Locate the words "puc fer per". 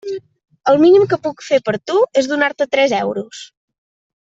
1.27-1.75